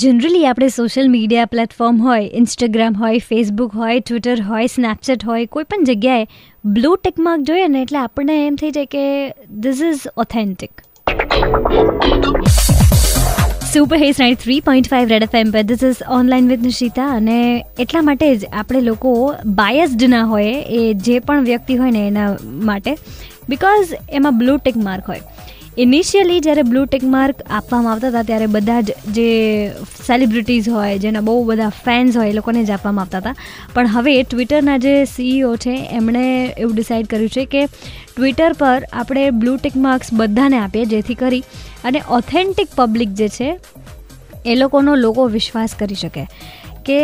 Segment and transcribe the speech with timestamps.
[0.00, 5.64] Generally આપણે social media platform હોય Instagram હોય ફેસબુક હોય ટ્વિટર હોય સ્નેપચેટ હોય, કોઈ
[5.64, 6.26] પણ જગ્યાએ
[6.64, 9.04] બ્લુ ટેક માર્ક જોઈએ ને એટલે આપણને એમ થઈ જાય કે
[9.60, 10.70] this is authentic
[13.72, 17.06] super hash night three point five red FM એમ પર this is online with Nishita
[17.06, 22.06] અને એટલા માટે જ આપણે લોકો બાયસ્ડ ના હોય એ જે પણ વ્યક્તિ હોય ને
[22.06, 22.96] એના માટે
[23.48, 25.20] બિકોઝ એમાં બ્લુ ટેક માર્ક હોય.
[25.78, 29.70] ઇનિશિયલી જ્યારે બ્લુ ટેક માર્ક આપવામાં આવતા હતા, ત્યારે બધા જ જે
[30.06, 33.34] સેલિબ્રિટીઝ હોય, જેના બહુ બધા ફેન્સ હોય, એ લોકોને જ આપવામાં આવતા હતા.
[33.74, 37.66] પણ હવે ટ્વિટરના જે સીઈઓ છે, એમણે એવું ડિસાઇડ કર્યું છે કે
[38.16, 41.42] ટ્વિટર પર આપણે બ્લુ ટેક માર્ક્સ બધાને આપીએ, જેથી કરી
[41.84, 43.58] અને ઓથેન્ટિક પબ્લિક જે છે,
[44.46, 46.26] એ લોકોનો લોકો વિશ્વાસ કરી શકે.
[46.86, 46.98] કે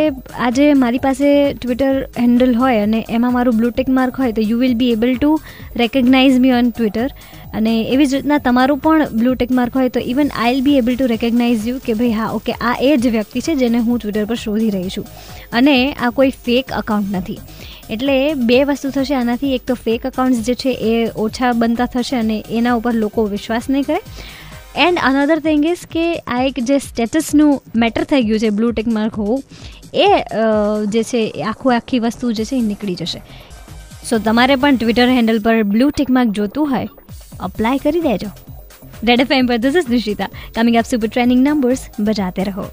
[0.47, 4.75] આજે મારી પાસે ટ્વિટર હેન્ડલ હોય અને એમાં મારું બ્લુટેક માર્ક હોય, તો you will
[4.75, 5.31] be able to
[5.77, 7.09] recognize me on Twitter
[7.55, 10.97] અને એવી જ રીતના તમારું પણ બ્લુટેક માર્ક હોય, તો even I will be able
[10.97, 14.25] to recognize you કે ભાઈ, હા ઓકે આ એ જ વ્યક્તિ છે જેને હું ટ્વિટર
[14.25, 15.07] પર શોધી રહી છું.
[15.53, 17.39] અને આ કોઈ ફેક અકાઉન્ટ નથી.
[17.91, 19.55] એટલે બે વસ્તુ થશે આનાથી.
[19.55, 23.71] એક તો ફેક અકાઉન્ટ્સ જે છે એ ઓછા બનતા થશે અને એના ઉપર લોકો વિશ્વાસ
[23.71, 24.01] નહીં કરે.
[24.77, 28.91] એન્ડ અનધર થિંગ ઇઝ કે આ એક જે સ્ટેટસનું મેટર થઈ ગયું છે બ્લુ ટેક
[28.97, 29.43] માર્ક હોવું,
[29.95, 30.09] એ
[30.95, 33.21] જે છે આખું આખી વસ્તુ જે છે એ નીકળી જશે.
[34.09, 36.89] સો તમારે પણ ટ્વિટર હેન્ડલ પર બ્લુ ટેક માર્ક જોતું હોય
[37.49, 38.31] અપ્લાય કરી દેજો.
[39.09, 42.67] રેડ એફ એમ પર this is Nishita coming up super training numbers બજાતે રહો.